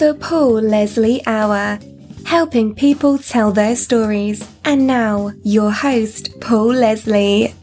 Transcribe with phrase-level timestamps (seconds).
[0.00, 1.78] The Paul Leslie Hour,
[2.24, 4.48] helping people tell their stories.
[4.64, 7.54] And now, your host, Paul Leslie.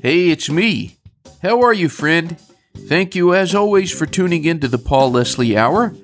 [0.00, 0.98] Hey, it's me.
[1.42, 2.38] How are you, friend?
[2.86, 5.96] Thank you, as always, for tuning in to the Paul Leslie Hour.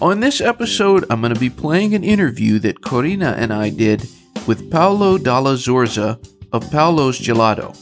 [0.00, 4.08] On this episode, I'm going to be playing an interview that Corina and I did
[4.46, 7.76] with Paolo Dalla Zorza of Paolo's Gelato.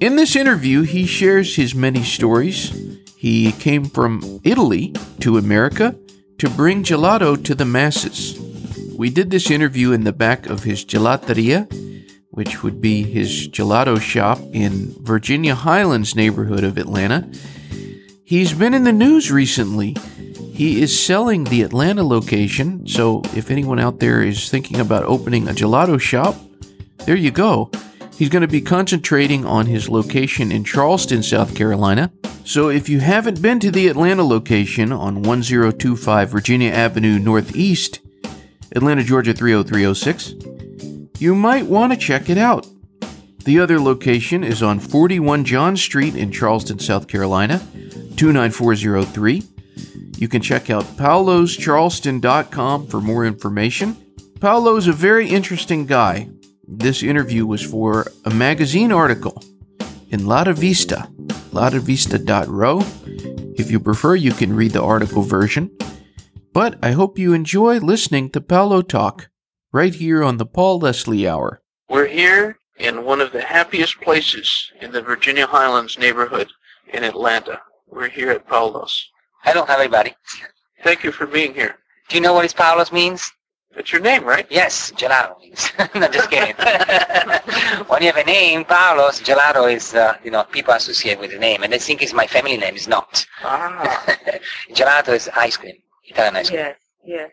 [0.00, 2.70] In this interview, he shares his many stories.
[3.16, 5.98] He came from Italy to America
[6.38, 8.38] to bring gelato to the masses.
[8.96, 11.66] We did this interview in the back of his gelateria,
[12.30, 17.28] which would be his gelato shop in Virginia Highlands neighborhood of Atlanta.
[18.24, 19.96] He's been in the news recently.
[20.52, 25.48] He is selling the Atlanta location, so if anyone out there is thinking about opening
[25.48, 26.36] a gelato shop,
[27.06, 27.70] there you go.
[28.16, 32.12] He's going to be concentrating on his location in Charleston, South Carolina.
[32.44, 38.00] So if you haven't been to the Atlanta location on 1025 Virginia Avenue Northeast,
[38.76, 40.34] Atlanta, Georgia 30306,
[41.18, 42.66] you might want to check it out.
[43.44, 47.58] The other location is on 41 John Street in Charleston, South Carolina,
[48.16, 49.42] 29403.
[50.18, 53.96] You can check out paoloscharleston.com for more information.
[54.38, 56.28] Paolo's a very interesting guy
[56.66, 59.42] this interview was for a magazine article
[60.10, 61.08] in Lata Vista,
[61.54, 62.82] latavista.ro.
[63.56, 65.70] If you prefer, you can read the article version.
[66.52, 69.28] But I hope you enjoy listening to Paolo talk
[69.72, 71.62] right here on the Paul Leslie Hour.
[71.88, 76.48] We're here in one of the happiest places in the Virginia Highlands neighborhood
[76.92, 77.60] in Atlanta.
[77.88, 79.10] We're here at Paolo's.
[79.42, 80.14] Hello, everybody.
[80.82, 81.76] Thank you for being here.
[82.08, 83.32] Do you know what this Paolo's means?
[83.74, 84.46] That's your name, right?
[84.50, 85.72] Yes, gelato means.
[85.94, 86.54] no, just kidding.
[87.88, 91.38] when you have a name, Paolo's, gelato is, uh, you know, people associate with the
[91.38, 92.76] name, and they think it's my family name.
[92.76, 93.26] It's not.
[93.42, 94.04] Ah.
[94.72, 96.60] gelato is ice cream, Italian ice cream.
[96.60, 97.30] Yes, yes.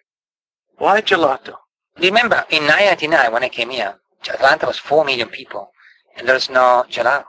[0.78, 1.53] Why gelato?
[2.00, 3.95] Remember, in 1999, when I came here,
[4.28, 5.72] Atlanta was 4 million people,
[6.17, 7.25] and there was no gelato.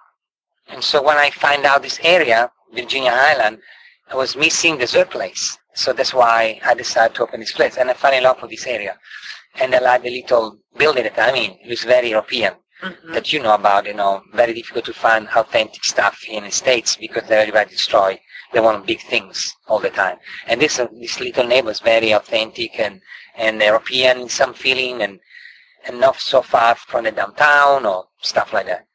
[0.69, 3.59] And so when I find out this area, Virginia Highland,
[4.11, 5.59] I was missing dessert place.
[5.75, 7.77] So that's why I decided to open this place.
[7.77, 8.99] And I fell in love with this area.
[9.61, 11.59] And I like the little building that I mean.
[11.63, 12.55] It was very European.
[12.83, 13.13] Mm-hmm.
[13.13, 16.97] That you know about, you know, very difficult to find authentic stuff in the States
[16.97, 18.19] because they're everybody destroy.
[18.53, 20.17] They want big things all the time.
[20.49, 23.01] And this, uh, this little neighbor is very authentic and,
[23.37, 25.21] and European in some feeling and,
[25.87, 28.87] and not so far from the downtown or stuff like that.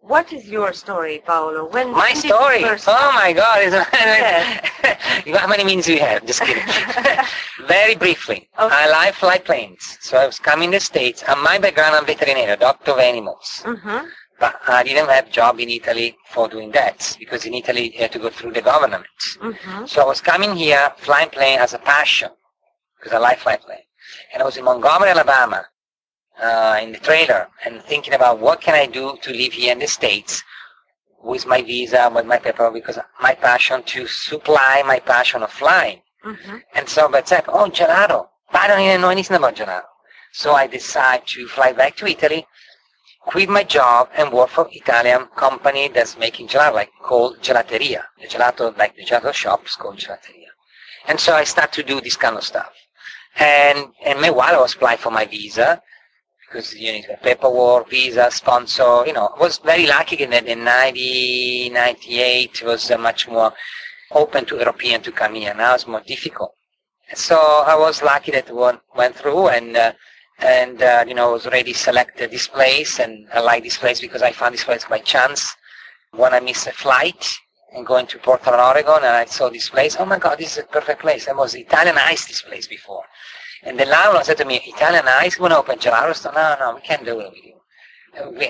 [0.00, 1.68] What is your story, Paolo?
[1.68, 2.64] When My when did you story?
[2.64, 3.58] Oh my God!
[3.60, 5.36] Yes.
[5.38, 6.24] How many minutes we have?
[6.26, 6.62] Just kidding.
[7.68, 8.74] Very briefly, Okay.
[8.74, 9.98] I like fly planes.
[10.00, 13.62] So I was coming to the States, and my background, I'm veterinarian, doctor of animals.
[13.64, 14.08] Mhm.
[14.38, 18.12] But I didn't have job in Italy for doing that, because in Italy you had
[18.12, 19.06] to go through the government.
[19.38, 19.86] Mhm.
[19.86, 22.30] So I was coming here, flying plane as a passion,
[22.98, 23.84] because I like flying plane.
[24.32, 25.66] And I was in Montgomery, Alabama,
[26.40, 29.78] uh, in the trailer, and thinking about what can I do to live here in
[29.78, 30.42] the States
[31.22, 36.00] with my visa, with my paper, because my passion to supply my passion of flying.
[36.24, 36.62] Mhm.
[36.74, 38.28] And so, but it's like, oh, gelato.
[38.52, 39.84] But I don't even know anything about gelato.
[40.32, 42.46] So I decide to fly back to Italy,
[43.26, 48.02] quit my job, and work for Italian company that's making gelato, like called Gelateria.
[48.20, 50.50] The gelato, like the gelato shop, is called Gelateria.
[51.08, 52.72] And so I start to do this kind of stuff.
[53.38, 55.82] And, and meanwhile, I was applying for my visa,
[56.50, 60.46] because you need a paperwork, visa, sponsor, you know, I was very lucky in that
[60.46, 63.52] in 90, 98 was much more
[64.10, 65.54] open to European to come here.
[65.54, 66.52] Now it's more difficult.
[67.14, 69.92] So I was lucky that one went through and, uh,
[70.40, 74.22] and, uh, you know, was already selected this place and I like this place because
[74.22, 75.54] I found this place by chance
[76.12, 77.32] when I missed a flight
[77.72, 79.96] and going to Portland, Oregon and I saw this place.
[80.00, 81.28] Oh my God, this is a perfect place.
[81.28, 83.04] I was Italianized this place before.
[83.62, 86.32] And the landlord said to me, Italian ice, you want to open gelato store?
[86.32, 87.54] No, no, we can't do it with you.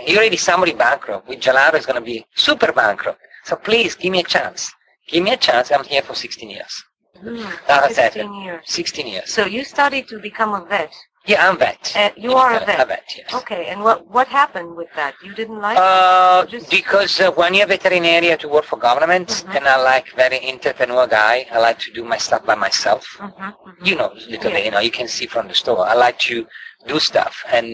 [0.06, 1.28] You're already somebody bankrupt.
[1.28, 3.20] With gelato, it's going to be super bankrupt.
[3.44, 4.72] So please, give me a chance.
[5.08, 5.72] Give me a chance.
[5.72, 6.84] I'm here for 16 years.
[7.22, 7.52] Mm.
[7.66, 8.12] That's it.
[8.12, 8.62] 16 years.
[8.66, 9.32] 16 years.
[9.32, 10.92] So you studied to become a vet.
[11.26, 11.92] Yeah, I'm vet.
[11.94, 12.80] Uh, you are a vet.
[12.80, 13.34] A vet, yes.
[13.34, 15.14] Okay, and what what happened with that?
[15.22, 16.50] You didn't like Uh, it?
[16.50, 19.56] Just- because uh, when you're veterinarian to work for government, Mhm.
[19.56, 23.04] and I like very entrepreneur guy, I like to do my stuff by myself.
[23.18, 23.86] Mhm, mhm.
[23.88, 24.64] you know, little Yeah.
[24.64, 25.86] you know, you can see from the store.
[25.86, 26.46] I like to
[26.86, 27.66] do stuff, and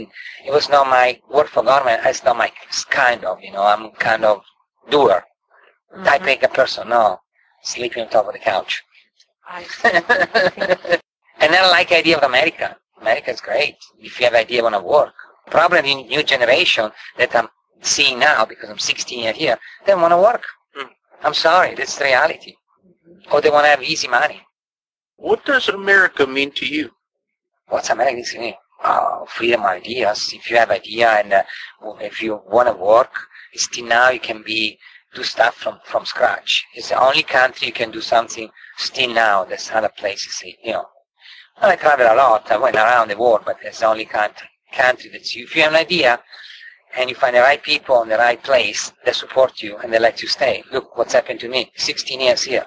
[0.45, 2.01] it was not my work for government.
[2.05, 2.51] It's not my
[2.91, 4.43] kind of, you know, I'm kind of
[4.91, 5.23] doer,
[5.95, 6.05] Mhm.
[6.05, 6.89] type A person.
[6.89, 7.21] No,
[7.63, 8.83] sleeping on top of the couch.
[9.49, 9.93] I see.
[11.43, 12.77] and then I like the idea of America.
[13.01, 15.15] America is great if you have idea want to work.
[15.51, 17.49] Problem in new generation that I'm
[17.83, 20.45] seeing now because I'm 16 years here, they want to work.
[20.77, 20.89] Mm.
[21.23, 22.55] I'm sorry, that's the reality.
[23.31, 24.43] Or they want to have easy money.
[25.17, 26.91] What does America mean to you?
[27.69, 28.57] What's America to me?
[28.85, 30.33] Oh, freedom of ideas.
[30.33, 31.43] If you have idea and uh,
[32.01, 33.13] if you want to work,
[33.55, 34.79] still now you can be
[35.15, 36.65] do stuff from, from scratch.
[36.75, 39.45] It's the only country you can do something still now.
[39.45, 40.87] There's other places, you know.
[41.61, 42.51] Well, I travel a lot.
[42.51, 45.45] I went around the world, but it's the only country, country that's you.
[45.45, 46.21] If you have an idea
[46.97, 49.99] and you find the right people in the right place, they support you and they
[49.99, 50.65] let you stay.
[50.71, 51.73] Look what's happened to me.
[51.77, 52.67] 16 years here.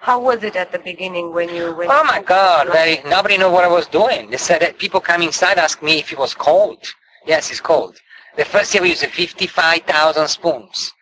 [0.00, 1.90] How was it at the beginning when you went?
[1.90, 2.68] Oh my God!
[2.68, 4.30] Very, nobody knew what I was doing.
[4.30, 6.86] They said that people come inside ask me if it was cold.
[7.26, 7.96] Yes, it's cold.
[8.36, 10.92] The first year we used 55,000 spoons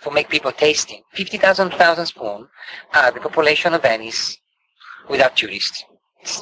[0.00, 1.02] for make people tasting.
[1.12, 2.48] 50,000 thousand spoon
[2.94, 4.38] are the population of Venice
[5.08, 5.84] without tourists.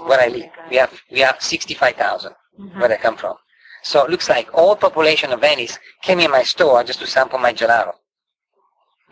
[0.08, 0.50] Where I live.
[0.70, 2.80] We have we have 65,000 Mhm.
[2.80, 3.36] where I come from.
[3.82, 7.38] So it looks like all population of Venice came in my store just to sample
[7.38, 7.92] my gelato.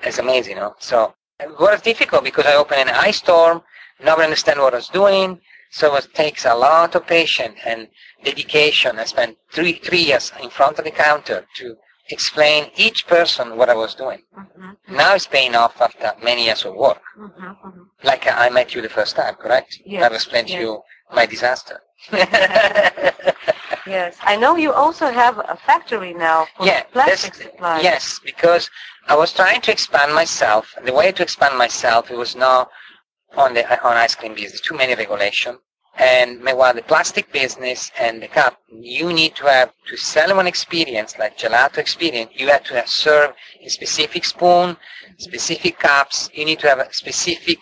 [0.02, 0.74] It's amazing, you know.
[0.78, 3.62] So it was difficult because I opened an ice storm.
[4.00, 5.40] Nobody understand what I was doing.
[5.70, 7.88] So it takes a lot of patience and
[8.24, 8.98] dedication.
[8.98, 11.76] I spent three three years in front of the counter to
[12.10, 14.22] explain each person what I was doing.
[14.36, 14.76] Mhm.
[14.88, 17.02] Now it's paying off after many years of work.
[17.18, 17.83] Mhm.
[18.02, 19.80] Like uh, I met you the first time, correct?
[19.84, 20.58] Yes, I've explained yes.
[20.58, 20.82] to you
[21.12, 21.80] my disaster.
[23.86, 27.82] Yes, I know you also have a factory now for yeah, plastic supplies.
[27.82, 28.70] yes, because
[29.08, 30.74] I was trying to expand myself.
[30.84, 32.70] The way to expand myself, it was not
[33.36, 34.60] on the on ice cream business.
[34.62, 35.58] Too many regulation.
[35.96, 40.46] And meanwhile, the plastic business and the cup, you need to have to sell one
[40.46, 42.32] experience like gelato experience.
[42.34, 43.32] You have to have serve
[43.62, 44.76] a specific spoon,
[45.18, 46.30] specific cups.
[46.32, 47.58] You need to have a specific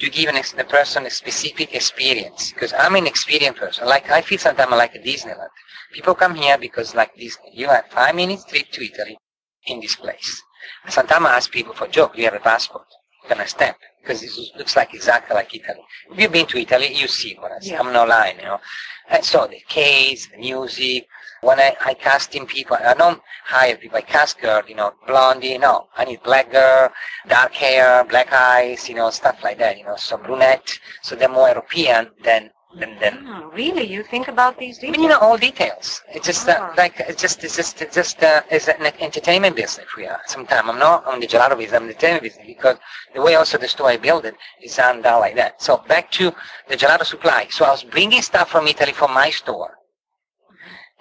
[0.00, 2.52] to give an ex- the person a specific experience.
[2.52, 3.86] Because I'm an experienced person.
[3.86, 5.50] Like I feel sometimes like a Disneyland.
[5.92, 7.50] People come here because like Disney.
[7.54, 9.18] You have five minutes trip to Italy
[9.66, 10.42] in this place.
[10.88, 12.86] Sometimes I ask people for a joke, you have a passport.
[13.28, 13.76] Can I stamp?
[14.00, 15.80] Because it looks like exactly like Italy.
[16.10, 17.72] If you've been to Italy, you see what I say.
[17.72, 17.80] Yeah.
[17.80, 18.60] I'm not lying, you know.
[19.08, 21.06] And so the case, the music,
[21.42, 24.92] when I, I cast in people, I don't hire people, I cast girl, you know,
[25.06, 25.88] blondie, no.
[25.96, 26.90] I need black girl,
[27.28, 31.28] dark hair, black eyes, you know, stuff like that, you know, so brunette, so they're
[31.28, 34.92] more European than, than, than Hmm, really, you think about these I details?
[34.96, 36.02] mean, you know, all details.
[36.14, 36.74] It's just uh, Ah.
[36.76, 40.20] like it's just it's just it's just uh, it's an entertainment business we are.
[40.26, 42.76] Sometimes I'm not on the gelato business, I'm the entertainment business because
[43.14, 45.60] the way also the store I build it is down like that.
[45.62, 46.32] So back to
[46.68, 47.48] the gelato supply.
[47.50, 49.76] So I was bringing stuff from Italy for my store,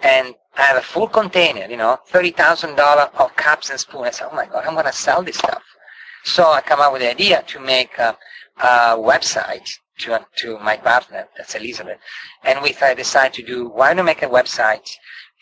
[0.01, 4.07] and I have a full container, you know, thirty thousand dollar of cups and spoons.
[4.07, 5.63] I said, oh my god, I'm gonna sell this stuff.
[6.23, 8.17] So I come up with the idea to make a,
[8.59, 9.69] a website
[9.99, 11.97] to to my partner, that's Elizabeth,
[12.43, 14.89] and we th- decide to do why not make a website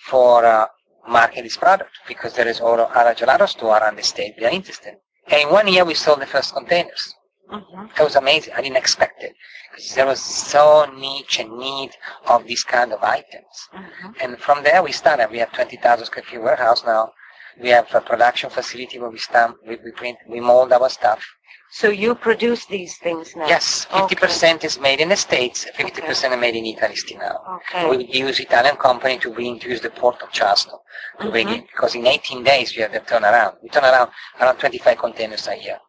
[0.10, 0.68] for uh,
[1.08, 4.52] market this product because there is other other gelato store around the state they are
[4.62, 4.96] interested.
[5.28, 7.14] And in one year we sold the first containers.
[7.52, 7.92] Mhm.
[8.00, 8.54] It was amazing.
[8.54, 9.34] I didn't expect it
[9.72, 11.92] because there was so niche and need
[12.26, 13.56] of these kind of items.
[13.74, 14.16] Mhm.
[14.22, 15.30] And from there we started.
[15.32, 17.14] We have 20,000 square feet warehouse now.
[17.60, 21.22] We have a production facility where we stamp, we, we print, we mold our stuff.
[21.70, 23.48] So you produce these things now?
[23.48, 27.40] Yes, 50% is made in the States, 50% are made in Italy still now.
[27.56, 27.90] Okay.
[27.90, 30.80] We use Italian company to use the port of Charleston
[31.22, 31.58] to bring Mhm.
[31.58, 33.58] it because in 18 days we have the turnaround.
[33.62, 35.80] We turn around around 25 containers a year.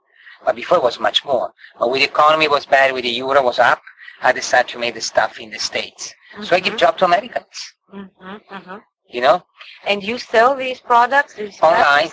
[0.44, 1.52] But before it was much more.
[1.78, 3.80] But with the economy was bad, with the euro was up,
[4.20, 6.14] I decided to make the stuff in the States.
[6.42, 6.78] So I give Mhm.
[6.78, 8.82] job to Americans, Mhm, mhm.
[9.08, 9.42] You know,
[9.86, 11.34] And you sell these products?
[11.34, 12.08] These online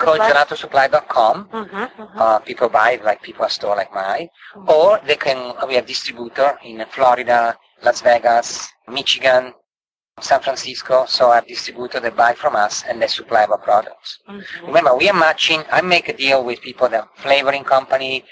[1.07, 1.49] called.
[1.51, 2.17] Mhm, mhm.
[2.21, 4.29] Uh, people buy it like people a store like mine.
[4.67, 9.53] Or they can, we have distributor in Florida, Las Vegas, Michigan,
[10.21, 11.05] San Francisco.
[11.07, 14.19] So I have distributor that buy from us and they supply our products.
[14.29, 14.67] Mhm.
[14.67, 15.63] Remember, we are matching.
[15.71, 18.23] I make a deal with people that flavoring company,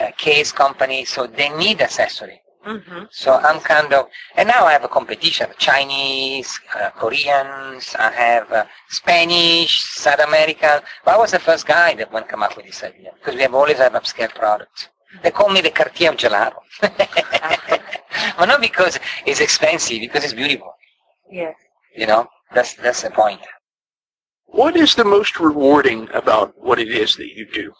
[0.00, 2.41] uh, case company, so they need accessory.
[2.64, 3.08] Mhm.
[3.10, 7.94] So I'm kind of, and now I have a competition: Chinese, uh, Koreans.
[7.98, 10.80] I have uh, Spanish, South American.
[11.04, 13.42] But I was the first guy that went come up with this idea because we
[13.42, 14.88] have always have upscale products.
[15.22, 16.60] They call me the Cartier of gelato,
[18.38, 20.72] but not because it's expensive, because it's beautiful.
[21.30, 21.56] Yes.
[21.96, 23.40] You know, that's that's the point.
[24.46, 27.72] What is the most rewarding about what it is that you do?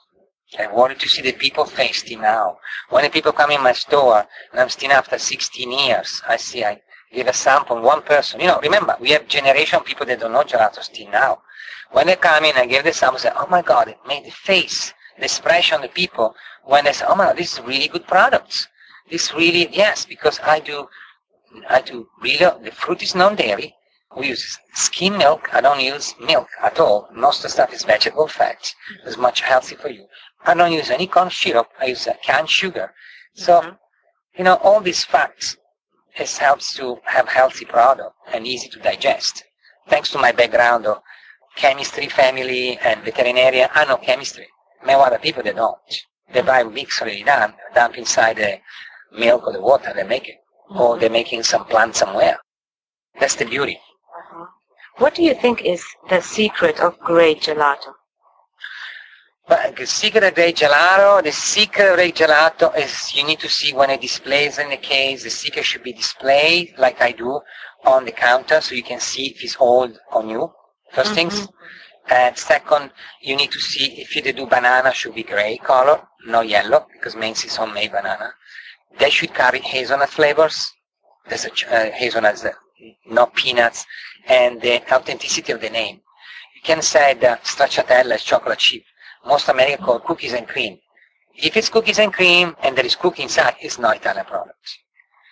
[0.58, 2.58] I wanted to see the people face still now.
[2.90, 6.64] When the people come in my store, and I'm still after 16 years, I see
[6.64, 6.80] I
[7.12, 8.40] give a sample, one person.
[8.40, 11.42] You know, remember, we have generation people that don't know gelato still now.
[11.90, 14.30] When they come in, I give the sample, say, oh my God, it made the
[14.30, 17.88] face, the expression of the people, when they say, oh my God, this is really
[17.88, 18.68] good products.
[19.10, 20.88] This really, yes, because I do,
[21.68, 23.74] I do really, the fruit is non-dairy.
[24.16, 25.48] We use skim milk.
[25.54, 27.08] I don't use milk at all.
[27.14, 28.74] Most of the stuff is vegetable fat.
[29.06, 30.06] It's much healthy for you.
[30.44, 31.68] I don't use any corn syrup.
[31.80, 32.92] I use uh, canned sugar.
[33.34, 33.78] So Mhm.
[34.38, 35.56] You know, all these facts
[36.14, 39.44] has helps to have healthy product and easy to digest.
[39.88, 41.02] Thanks to my background of
[41.56, 44.48] chemistry family and veterinarian, I know chemistry.
[44.84, 45.78] Many other people they don't.
[46.32, 48.60] They buy mix already done, dump inside the
[49.12, 50.36] milk or the water, they make it.
[50.70, 52.38] Or they're making some plant somewhere.
[53.20, 53.78] That's the beauty.
[54.98, 57.94] What do you think is the secret of great gelato?
[59.48, 63.48] But the secret of great gelato, the secret of great gelato is you need to
[63.48, 67.40] see when it displays in the case, the secret should be displayed like I do
[67.84, 70.52] on the counter so you can see if it's old or new.
[70.94, 71.48] 1st things.
[72.08, 72.90] And second,
[73.22, 77.16] you need to see if you do banana should be gray color, not yellow, because
[77.16, 78.34] Mainz is homemade banana.
[78.98, 80.70] They should carry hazelnut flavors.
[81.28, 82.50] There's a ch- uh, hazelnuts, uh,
[83.06, 83.86] not peanuts,
[84.26, 86.00] and the authenticity of the name.
[86.56, 88.82] You can say that stracciatella is chocolate chip.
[89.26, 90.78] Most American call cookies and cream.
[91.34, 94.78] If it's cookies and cream and there is cookie inside, it's not Italian product.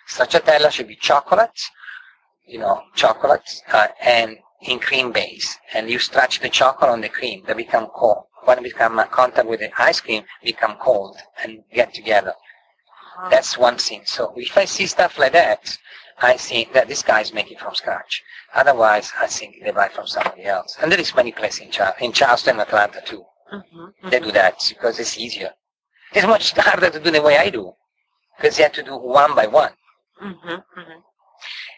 [0.09, 1.59] Stracciatella should be chocolate,
[2.45, 5.57] you know, chocolate, uh, and in cream base.
[5.73, 8.25] And you stretch the chocolate on the cream, they become cold.
[8.43, 12.33] When it become uh, contact with the ice cream, become cold and get together.
[13.29, 14.01] That's one thing.
[14.05, 15.77] So if I see stuff like that,
[16.21, 18.23] I think that this guy is making from scratch.
[18.53, 20.77] Otherwise, I think they buy from somebody else.
[20.81, 23.23] And there is many places in, Char- in Charleston Atlanta too.
[23.53, 24.09] Mm-hmm.
[24.09, 25.51] They do that because it's easier.
[26.13, 27.73] It's much harder to do the way I do
[28.37, 29.71] because you have to do one by one.
[30.21, 30.49] Mm-hmm.
[30.49, 30.99] Mm-hmm.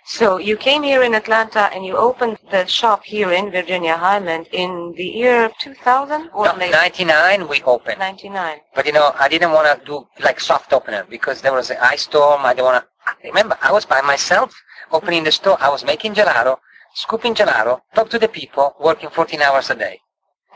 [0.06, 4.48] So you came here in Atlanta and you opened the shop here in Virginia Highland
[4.52, 8.00] in the year 2000 or No, 99 we opened.
[8.00, 8.58] 99.
[8.76, 11.78] But you know, I didn't want to do like soft opener because there was an
[11.82, 12.42] ice storm.
[12.44, 12.90] I didn't want to.
[13.24, 14.54] Remember, I was by myself
[14.92, 15.58] opening the store.
[15.60, 16.58] I was making gelato,
[16.96, 20.00] scooping gelato, talk to the people, working 14 hours a day.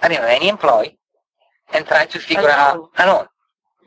[0.01, 0.97] I didn't have any employee,
[1.73, 2.89] and try to figure out Alone.
[2.99, 3.27] alone.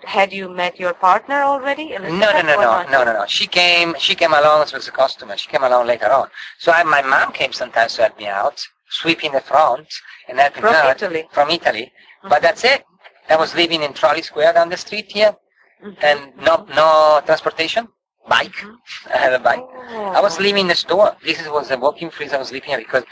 [0.04, 1.90] Had you met your partner already?
[1.90, 3.24] No, no, no, no, no, no, no.
[3.26, 3.94] She came.
[3.98, 5.36] She came along as a customer.
[5.36, 6.28] She came along later on.
[6.58, 9.86] So I, my mom came sometimes to help me out, sweeping the front
[10.26, 11.28] and helping From out Italy.
[11.32, 11.92] from Italy.
[12.28, 12.82] But that's it.
[13.28, 15.36] I was living in Trolley Square down the street here,
[15.84, 15.96] Mhm.
[16.02, 17.86] and no, no transportation.
[18.28, 18.64] Bike.
[19.12, 19.64] I had a bike.
[19.64, 20.12] Oh.
[20.14, 21.16] I was living in the store.
[21.24, 23.04] This was a working freeze I was living here because,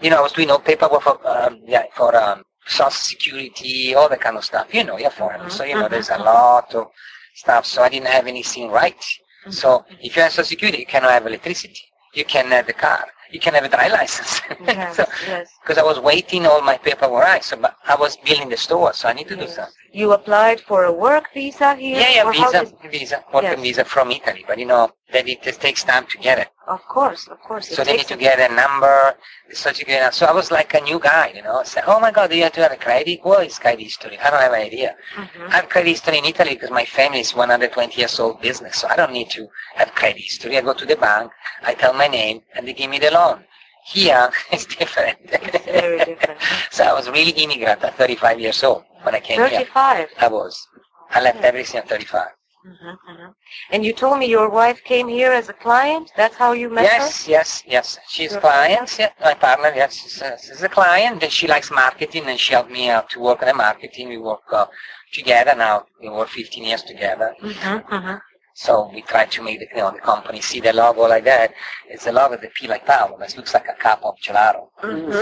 [0.00, 4.08] you know, I was doing all paperwork for, um, yeah, for um, social security, all
[4.08, 4.74] that kind of stuff.
[4.74, 6.88] You know, you're foreign, so you know, there's a lot of
[7.34, 7.64] stuff.
[7.64, 9.02] So I didn't have anything right.
[9.50, 11.80] So if you have social security, you cannot have electricity.
[12.14, 13.06] You can have the car.
[13.30, 14.40] You can have a dry license.
[14.66, 15.48] Yes, so, yes.
[15.62, 17.44] because I was waiting all my paperwork right.
[17.44, 19.56] So, but I was building the store, so I need to do Yes.
[19.56, 19.74] something.
[19.92, 21.98] You applied for a work visa here?
[22.00, 23.60] Yeah, yeah, visa, visa, working Yes.
[23.60, 24.44] visa from Italy.
[24.46, 26.48] But you know, that it just takes time to get it.
[26.66, 27.68] Of course, of course.
[27.68, 29.14] So they need to get a number,
[29.52, 30.12] certificate.
[30.14, 31.60] So I was like a new guy, you know.
[31.60, 33.20] I said, oh my God, do you have to have a credit?
[33.22, 34.18] What is credit history?
[34.18, 34.96] I don't have an idea.
[35.14, 35.48] Mhm.
[35.48, 38.78] I have credit history in Italy because my family is 120 years old business.
[38.78, 40.58] So I don't need to have credit history.
[40.58, 41.30] I go to the bank,
[41.62, 43.44] I tell my name, and they give me the loan.
[43.86, 45.18] Here, it's different.
[45.22, 46.40] It's very different.
[46.72, 49.50] so I was really immigrant at 35 years old when I came here.
[49.60, 50.08] 35.
[50.18, 50.66] I was.
[51.12, 52.26] I left everything at 35.
[52.66, 53.34] Mhm, mhm.
[53.70, 56.10] And you told me your wife came here as a client?
[56.16, 56.98] That's how you met her?
[56.98, 57.98] Yes, yes, yes.
[58.08, 58.88] She's a client.
[58.98, 59.72] Yeah, my partner.
[59.74, 61.22] Yes, she's a, she's a client.
[61.22, 64.08] And she likes marketing, and she helped me out to work on the marketing.
[64.08, 64.66] We work uh,
[65.12, 65.86] together now.
[66.02, 67.34] We work 15 years together.
[67.40, 68.16] Mm-hmm, mm-hmm.
[68.54, 71.52] So we try to make the, you know, the company see the logo like that.
[71.88, 73.18] It's a logo that P like Paolo.
[73.20, 74.68] It looks like a cup of gelato.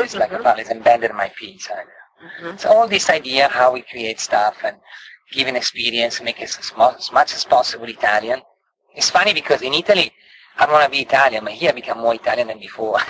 [0.03, 0.39] It's like a.
[0.39, 0.61] Paolo.
[0.61, 1.87] It's embedded in my P inside.
[2.57, 4.77] So all this idea how we create stuff and
[5.33, 8.41] give an experience, make it as, mo- as much as possible Italian.
[8.95, 10.13] It's funny because in Italy,
[10.57, 12.99] I want to be Italian, but here I become more Italian than before.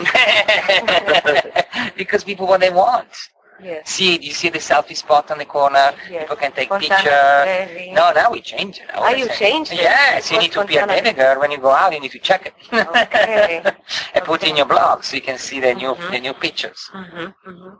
[1.96, 3.08] because people what they want.
[3.62, 3.88] Yes.
[3.88, 5.92] See, you see the selfie spot on the corner.
[6.10, 6.22] Yes.
[6.22, 7.66] People can take Fontana picture.
[7.68, 7.92] Trevi.
[7.92, 8.84] No, now we change it.
[8.92, 9.76] I Ah, you say- changed it?
[9.76, 11.02] Yes, you need to be a Fontana?
[11.02, 11.92] baby girl when you go out.
[11.92, 12.54] You need to check it.
[12.72, 13.62] Okay.
[14.14, 16.10] and put in your blog so you can see the new Mhm.
[16.10, 16.90] the new pictures.
[16.92, 17.74] Mm-hmm, mm-hmm.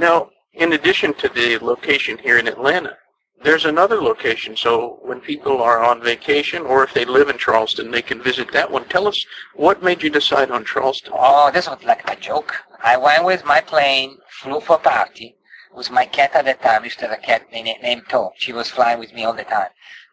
[0.00, 2.96] Now, in addition to the location here in Atlanta,
[3.42, 4.56] there's another location.
[4.56, 8.52] So when people are on vacation or if they live in Charleston, they can visit
[8.52, 8.88] that one.
[8.88, 11.12] Tell us what made you decide on Charleston?
[11.16, 12.54] Oh, this was like a joke.
[12.82, 15.36] I went with my plane, flew for party,
[15.74, 18.30] with my cat at the time, used to have a cat named, Tom.
[18.36, 19.68] She was flying with me all the time.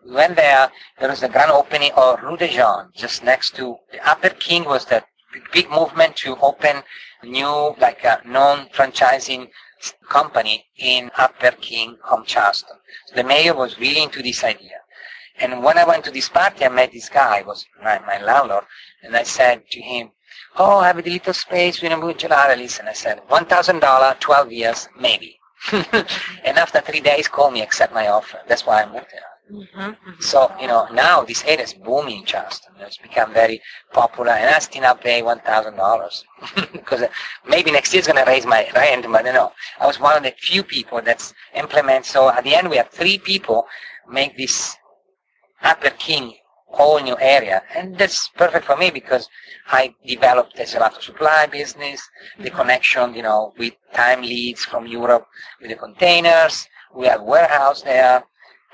[0.06, 3.78] We went there, there was the grand opening of Rue de Jean, just next to,
[3.92, 5.08] the Upper King was that
[5.52, 6.84] big- movement to open
[7.24, 9.50] new, like uh, a non-franchising
[10.10, 12.78] company in Upper King on Charleston.
[13.16, 14.82] The mayor was really into this idea.
[15.40, 18.66] And when I went to this party, I met this guy, was my, my landlord,
[19.04, 20.12] and I said to him,
[20.58, 22.58] oh, I have a little space, we don't gelato.
[22.58, 25.40] Listen, I said, $1,000, 12 years, maybe.
[25.72, 28.40] and after three days, call me, accept my offer.
[28.48, 29.22] That's why I moved here.
[29.52, 30.20] Mm-hmm.
[30.20, 32.74] So, you know, now this area is booming in Charleston.
[32.80, 33.62] It's become very
[33.94, 37.04] popular, and I still now pay $1,000 because
[37.48, 40.24] maybe next year's going to raise my rent, but you know, I was one of
[40.24, 42.06] the few people that's implement.
[42.06, 43.68] So at the end, we have three people
[44.10, 44.76] make this
[45.64, 46.34] Upper King
[46.70, 49.28] whole new area, and that's perfect for me because
[49.68, 52.02] I developed a gelato supply business,
[52.38, 55.26] the connection, you know, with time leads from Europe
[55.62, 56.68] with the containers.
[56.94, 58.24] We have warehouse there,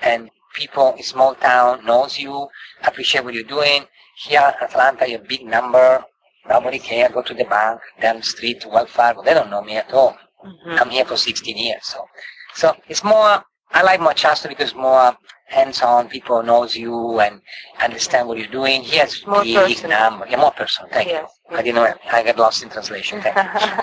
[0.02, 2.48] and people in small town knows you,
[2.84, 3.86] appreciate what you're doing.
[4.26, 6.04] Here in Atlanta, you're a big number.
[6.48, 7.10] Nobody care.
[7.10, 9.24] Go to the bank down the street to Wells Fargo.
[9.24, 10.18] They don't know me at all.
[10.46, 10.78] Mm-hmm.
[10.80, 11.80] I'm here for 16 years.
[11.84, 12.06] So,
[12.54, 15.16] so it's more, I like more Charleston because more
[15.48, 16.10] hands-on.
[16.10, 17.42] People knows you and
[17.82, 18.82] understand what you're doing.
[18.84, 20.00] He has More big personal.
[20.00, 20.28] number.
[20.30, 20.90] Yeah, more personal.
[20.92, 21.30] Thank Yes.
[21.50, 21.58] you.
[21.58, 21.94] I didn't know.
[22.12, 23.22] I got lost in translation.
[23.22, 23.38] Thank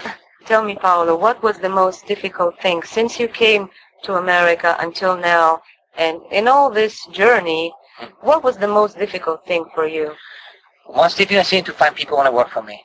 [0.05, 0.11] you.
[0.47, 3.71] Tell me, Paolo, what was the most difficult thing since you came
[4.05, 5.61] to America until now,
[6.01, 7.73] and in all this journey,
[8.29, 10.07] what was the most difficult thing for you
[11.05, 12.79] Most difficult thing to find people want to work for me.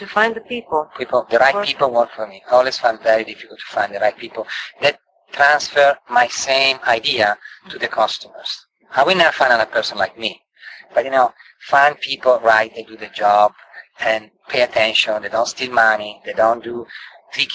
[0.00, 0.80] to find the people?
[1.00, 2.38] People, the right people work for me.
[2.48, 4.44] I always find very difficult to find the right people
[4.82, 4.94] that
[5.38, 5.88] transfer
[6.18, 7.26] my same idea
[7.70, 8.50] to the customers.
[8.98, 10.32] I will never find another person like me.
[10.94, 11.28] But you know,
[11.72, 13.52] find people right, they do the job
[14.10, 16.86] and pay attention, they don't steal money, they don't do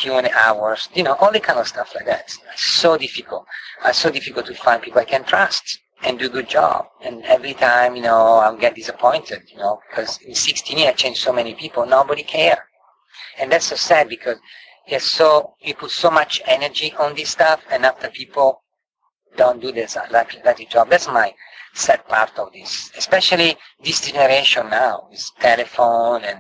[0.05, 2.25] and hours, you know, all the kind of stuff like that.
[2.25, 3.45] It's so difficult.
[3.85, 6.87] It's so difficult to find people I can trust and do a good job.
[7.03, 10.93] And every time, you know, I'll get disappointed, you know, because in 16 years I
[10.93, 12.65] changed so many people, nobody care.
[13.39, 14.37] And that's so sad because
[14.87, 18.63] it's so, you put so much energy on this stuff and after people
[19.35, 20.89] don't do this uh, like, like the job.
[20.89, 21.33] That's my
[21.73, 22.91] sad part of this.
[22.97, 26.39] Especially this generation now, this telephone and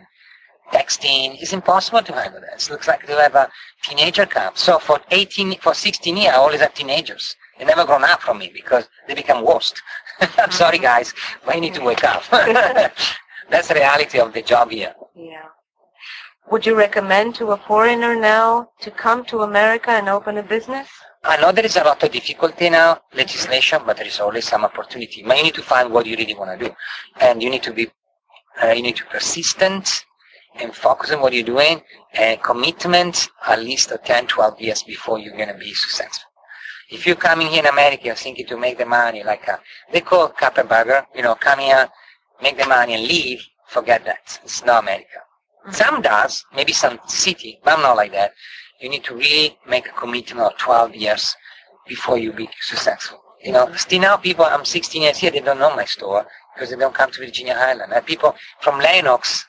[0.71, 1.41] texting.
[1.41, 2.63] It's impossible to handle that.
[2.63, 3.49] It looks like they have a
[3.83, 4.57] teenager camp.
[4.57, 7.35] So for 18, for 16 years, I always have teenagers.
[7.57, 9.81] They never grown up from me because they become worst.
[10.37, 11.13] I'm sorry guys,
[11.45, 12.23] but you need to wake up.
[13.49, 14.93] That's the reality of the job here.
[15.15, 15.45] Yeah.
[16.51, 20.87] Would you recommend to a foreigner now to come to America and open a business?
[21.23, 24.63] I know there is a lot of difficulty now, legislation, but there is always some
[24.63, 25.23] opportunity.
[25.23, 26.75] But you need to find what you really want to do.
[27.19, 27.89] And you need to be,
[28.63, 30.05] uh, you need to be persistent
[30.59, 31.81] and focus on what you're doing
[32.13, 36.29] and commitment at least of 10, 12 years before you're going to be successful.
[36.89, 39.59] If you're coming here in America and thinking to make the money like a,
[39.91, 41.89] they call it cup and burger, you know, come here,
[42.41, 44.39] make the money and leave, forget that.
[44.43, 45.19] It's not America.
[45.67, 45.73] Mm-hmm.
[45.73, 48.33] Some does, maybe some city, but I'm not like that.
[48.79, 51.35] You need to really make a commitment of 12 years
[51.87, 53.21] before you be successful.
[53.43, 53.75] You know, mm-hmm.
[53.75, 56.93] still now people, I'm 16 years here, they don't know my store because they don't
[56.95, 57.91] come to Virginia Highland.
[57.93, 59.45] And people from Lenox,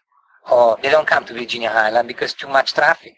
[0.51, 3.17] or they don't come to Virginia Highland because too much traffic.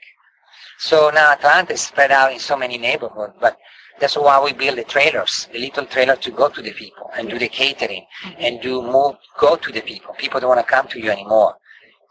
[0.78, 3.58] So now Atlanta is spread out in so many neighborhoods, but
[4.00, 7.28] that's why we build the trailers, the little trailer to go to the people and
[7.28, 8.40] do the catering mm-hmm.
[8.40, 10.14] and do move, go to the people.
[10.14, 11.54] People don't want to come to you anymore.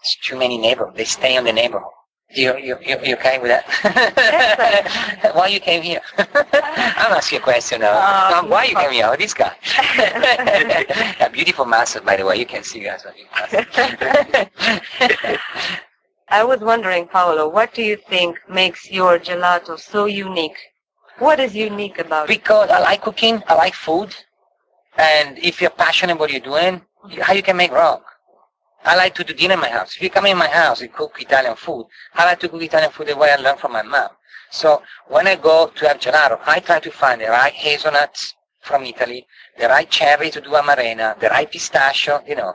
[0.01, 0.97] It's too many neighborhoods.
[0.97, 1.91] They stay in the neighborhood.
[2.31, 5.31] You, you, you, you okay with that?
[5.35, 5.99] why you came here?
[6.17, 7.93] I'm asking you a question now.
[7.97, 9.15] Uh, Um, why you came here?
[9.17, 9.51] This guy.
[11.19, 12.37] a beautiful master, by the way.
[12.37, 13.03] You can see guys.
[16.29, 20.57] I was wondering, Paolo, what do you think makes your gelato so unique?
[21.17, 22.37] What is unique about it?
[22.37, 24.15] because I like cooking, I like food,
[24.97, 26.81] and if you're passionate about what you're doing,
[27.21, 28.01] how you can make wrong?
[28.85, 29.95] I like to do dinner in my house.
[29.95, 32.91] If you come in my house and cook Italian food, I like to cook Italian
[32.91, 34.09] food the way I learned from my mom.
[34.51, 38.83] So when I go to have gelato, I try to find the right hazelnuts from
[38.83, 39.25] Italy,
[39.59, 42.53] the right cherry to do amarena, the right pistachio, you know,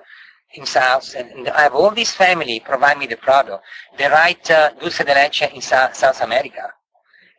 [0.54, 3.64] in South, and, I have all this family provide me the product,
[3.98, 6.72] the right uh, dulce de leche in South, South America.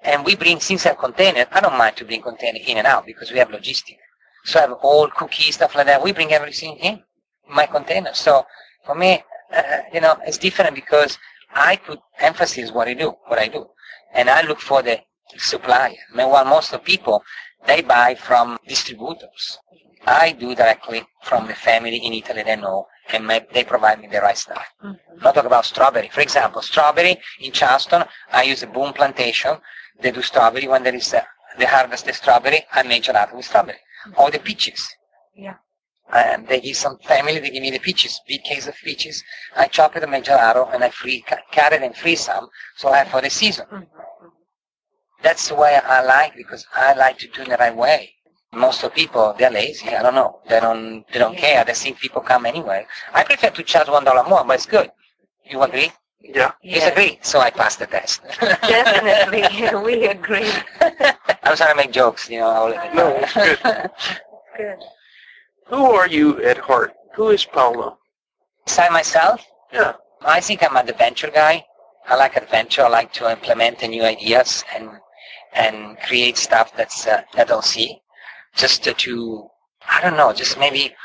[0.03, 2.87] And we bring, since I have container, I don't mind to bring container in and
[2.87, 4.01] out because we have logistics.
[4.43, 6.03] So I have all cookies, stuff like that.
[6.03, 7.01] We bring everything in
[7.49, 8.13] my container.
[8.13, 8.45] So
[8.85, 11.17] for me, uh, uh, you know, it's different because
[11.53, 13.67] I put emphasis what I do, what I do.
[14.13, 14.99] And I look for the
[15.37, 15.95] supplier.
[16.13, 17.23] Meanwhile, most of people,
[17.65, 19.59] they buy from distributors.
[20.05, 24.07] I do directly from the family in Italy they know, and ma- they provide me
[24.07, 24.65] the right stuff.
[24.83, 25.23] Mm-hmm.
[25.23, 26.09] Not talk about strawberry.
[26.09, 29.57] For example, strawberry in Charleston, I use a boom plantation.
[29.99, 31.25] They do strawberry when there is a,
[31.57, 32.65] they harvest the strawberry.
[32.71, 33.79] I make gelato with strawberry.
[34.07, 34.21] Mm-hmm.
[34.21, 34.87] Or the peaches.
[35.35, 35.55] Yeah.
[36.13, 39.23] And they give some family, they give me the peaches, big case of peaches.
[39.55, 42.89] I chop it and make gelato, and I free, cut it and freeze some, so
[42.89, 43.65] I have for the season.
[43.71, 44.27] Mm-hmm.
[45.23, 48.11] That's the way I like because I like to do it the right way.
[48.53, 49.89] Most of people, they're lazy.
[49.89, 50.39] I don't know.
[50.47, 51.65] They don't, they don't care.
[51.65, 52.85] They think people come anyway.
[53.13, 54.91] I prefer to charge one dollar more, but it's good.
[55.49, 55.91] You agree?
[56.21, 56.51] Yeah.
[56.61, 56.91] He's Yes.
[56.91, 58.21] agreed, so I passed the test.
[58.39, 59.41] Definitely,
[59.83, 60.49] we agree.
[60.79, 62.47] I was trying to make jokes, you know.
[62.47, 62.93] all of it.
[62.93, 63.59] No, it's good.
[64.57, 64.77] Good.
[65.67, 66.93] Who are you at heart?
[67.15, 67.97] Who is Paolo?
[68.65, 69.93] Beside myself, Yeah.
[70.21, 71.65] I think I'm an adventure guy.
[72.07, 72.83] I like adventure.
[72.83, 74.89] I like to implement the new ideas and
[75.53, 78.01] and create stuff that's uh, that I'll see.
[78.55, 79.49] Just to, to
[79.87, 80.95] I don't know, just maybe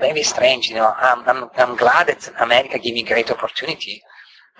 [0.00, 0.68] maybe strange.
[0.68, 4.02] You know, I'm I'm I'm glad that America gave me great opportunity.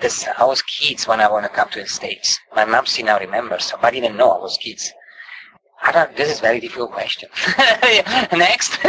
[0.01, 2.39] This I was kids when I want to come to the states.
[2.55, 4.93] My mom still now remembers, so I didn't know I was kids.
[5.85, 6.17] I don't.
[6.17, 7.29] This is a very difficult question.
[8.33, 8.77] Next.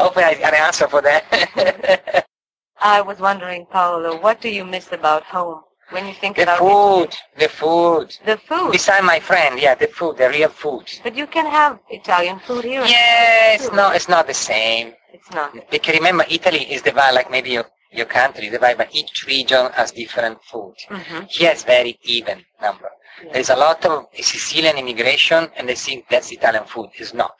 [0.00, 2.26] Hopefully, I got an answer for that.
[2.80, 6.58] I was wondering, Paolo, what do you miss about home when you think the about
[6.58, 8.16] food, the food.
[8.24, 8.72] The food.
[8.72, 10.90] Beside my friend, yeah, the food, the real food.
[11.02, 12.84] But you can have Italian food here.
[12.86, 14.94] Yeah, it's not, it's not the same.
[15.12, 15.52] It's not.
[15.70, 17.58] Because remember, Italy is divided like maybe
[17.92, 20.74] your, country, divided by each region has different food.
[20.88, 22.90] hmm Here it's very even number.
[23.32, 26.90] There's a lot of Sicilian immigration and they think that's Italian food.
[26.98, 27.36] It's not.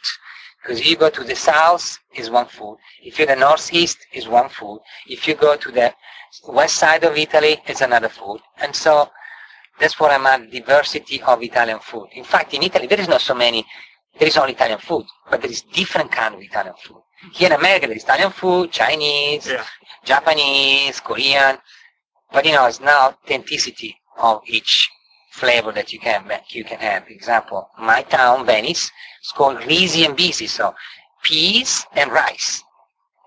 [0.63, 2.77] Because if you go to the south, is one food.
[3.03, 4.81] If you're the northeast, is one food.
[5.07, 5.95] If you go to the
[6.49, 8.41] west side of Italy, it's another food.
[8.59, 9.09] And so
[9.79, 12.09] that's what I'm at, diversity of Italian food.
[12.13, 13.65] In fact, in Italy, there is not so many,
[14.19, 17.03] there is only Italian food, but there is different kind of Italian food.
[17.33, 19.65] Here in America, there is Italian food, Chinese, Yeah.
[20.05, 21.59] Japanese, Korean,
[22.33, 24.89] but you know, it's now authenticity of each
[25.33, 27.05] flavor that you can ma- you can have.
[27.09, 28.91] Example, my town, Venice,
[29.23, 30.75] is called risi and bisi, so
[31.23, 32.63] peas and rice.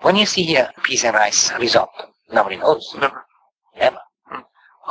[0.01, 2.93] When you see here peas and rice risotto, nobody knows.
[2.99, 3.23] Never.
[3.77, 3.99] Never.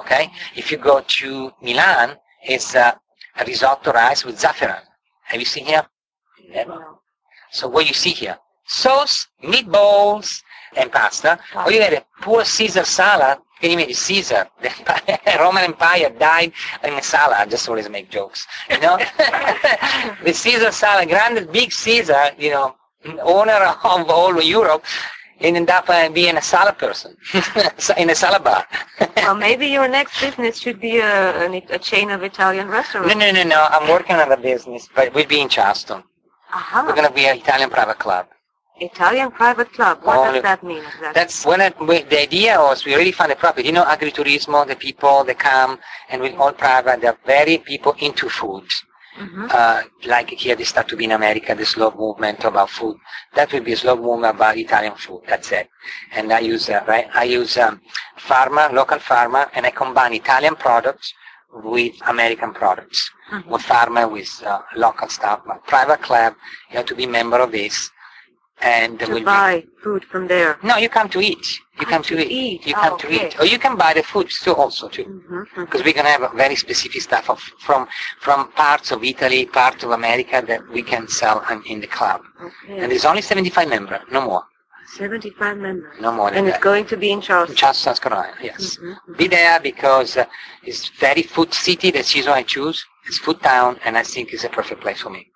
[0.00, 0.30] Okay?
[0.56, 2.92] If you go to Milan, it's uh,
[3.38, 4.80] a risotto rice with zafferan.
[5.32, 5.82] Have you seen here?
[6.50, 6.78] Never.
[7.52, 10.42] So what you see here, sauce, meatballs,
[10.76, 11.38] and pasta.
[11.56, 13.38] Or you had a poor Caesar salad.
[13.58, 14.46] Can you imagine Caesar?
[14.60, 14.70] The
[15.40, 16.52] Roman Empire died
[16.84, 17.38] in a salad.
[17.38, 18.98] I just always make jokes, you know.
[20.24, 22.76] the Caesar salad, grand big Caesar, you know,
[23.22, 24.84] owner of all Europe,
[25.42, 27.16] ended up uh, being a salad person
[27.96, 28.66] in a salad bar.
[29.16, 33.14] Well, maybe your next business should be a, an, a chain of Italian restaurants.
[33.14, 33.44] no, no, no.
[33.44, 33.60] No.
[33.70, 36.02] I'm working on a business, but we'll be in Charleston.
[36.74, 38.26] We're going to be an Italian private club.
[38.80, 40.00] Italian private club.
[40.02, 41.12] What Only- does that mean exactly?
[41.14, 43.66] That's when it, we, the idea was we really found a property.
[43.68, 45.78] You know, agriturismo, the people, they come
[46.10, 48.64] and we all private, they're very people into food.
[49.18, 49.50] Mhm.
[49.52, 52.96] Uh, like here they start to be in America, the slow movement about food.
[53.34, 55.22] That will be a slow movement about Italian food.
[55.28, 55.68] That's it.
[56.12, 57.80] And I use, uh, right, I use um,
[58.16, 61.12] farmer, local farmer, and I combine Italian products
[61.52, 63.10] with American products.
[63.30, 63.46] Mhm.
[63.46, 65.40] With farmer, with uh, local stuff.
[65.46, 66.34] But private club,
[66.70, 67.90] you have to be member of this.
[68.62, 70.58] And to will be buy food from there.
[70.62, 71.44] no, you come to eat.
[71.80, 72.30] You come to to, eat.
[72.30, 72.66] eat.
[72.68, 73.26] You Ah, come to okay.
[73.28, 73.40] eat.
[73.40, 75.04] Or you can buy the food too also too.
[75.04, 75.62] Mm-hmm.
[75.64, 77.88] Because we're gonna have very specific stuff of, from
[78.20, 82.20] from parts of Italy, part of America that we can sell in, in the club.
[82.46, 82.78] Okay.
[82.80, 84.44] And there's only 75 members, no more,
[84.96, 85.94] 75 members.
[86.00, 86.62] no more And it's that.
[86.62, 87.56] going to be in Charleston.
[87.56, 88.76] Charleston, South Carolina, yes.
[88.78, 89.16] Mhm.
[89.18, 90.24] Be there because uh,
[90.62, 91.90] it's very food city.
[91.90, 92.84] The season I choose.
[93.06, 95.26] It's food town, and I think it's a perfect place for me.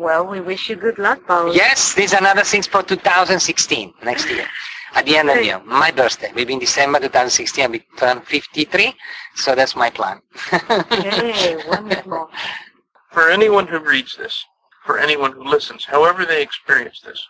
[0.00, 1.52] Well, we wish you good luck, Paolo.
[1.52, 4.46] Yes, there's another thing for 2016 next year.
[4.94, 8.22] At the end of the year, my birthday, maybe in December 2016, I'll be turn
[8.22, 8.94] 53,
[9.34, 10.22] so that's my plan.
[10.70, 12.30] Okay, wonderful.
[13.12, 14.42] For anyone who reads this,
[14.86, 17.22] for anyone who listens, however they experience this,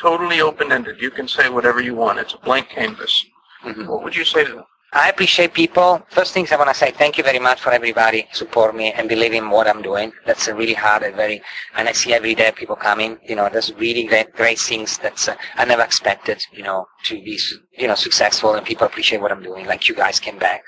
[0.00, 1.02] totally open-ended.
[1.02, 2.20] You can say whatever you want.
[2.20, 3.26] It's a blank canvas.
[3.64, 3.88] Mhm.
[3.88, 4.64] What would you say to them?
[4.94, 6.02] I appreciate people.
[6.10, 9.08] First things I want to say thank you very much for everybody support me and
[9.08, 10.12] believe in what I'm doing.
[10.26, 11.40] That's really hard and very,
[11.74, 13.18] and I see every day people coming.
[13.26, 16.44] You know, there's really great, great things that uh, I never expected.
[16.52, 17.38] You know, to be,
[17.78, 19.64] you know, successful and people appreciate what I'm doing.
[19.64, 20.62] Like you guys came back.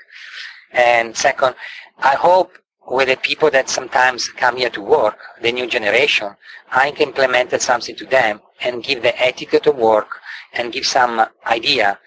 [0.71, 1.53] And second,
[1.99, 2.57] I hope
[2.87, 6.35] with the people that sometimes come here to work, the new generation,
[6.71, 10.19] I can implemented something to them and give the etiquette of work
[10.53, 11.99] and give some idea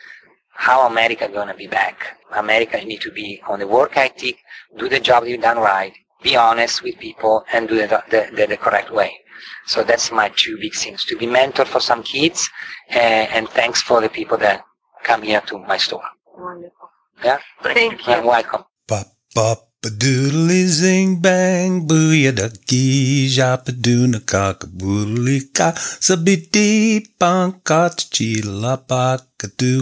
[0.59, 2.19] how America gonna be back.
[2.35, 4.37] America need to be on the work ethic,
[4.77, 8.03] do the job you've done right, be honest with people, and do it the,
[8.37, 9.13] the, the correct way.
[9.67, 12.51] So that's my two big things: to be mentor for some kids,
[12.89, 14.65] and, and thanks for the people that
[15.05, 16.03] come here to my store.
[16.37, 16.91] Wonderful.
[17.25, 18.29] Yeah, Thank You're you.
[18.29, 18.65] welcome.
[18.89, 25.69] Bop bop a doodly zing bang booyah ducky jop a doona cock boodly ka
[26.07, 26.69] sabiti
[27.21, 27.83] bonka
[28.15, 29.75] chila baka do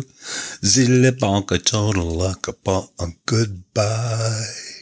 [0.73, 4.76] zilla bonka total luck upon goodbye.